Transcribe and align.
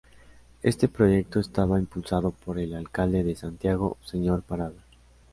Este 0.63 0.87
proyecto 0.87 1.39
estaba 1.39 1.77
impulsado 1.77 2.31
por 2.31 2.57
el 2.57 2.73
alcalde 2.73 3.23
de 3.23 3.35
Santiago, 3.35 3.99
señor 4.03 4.41
Parada. 4.41 4.83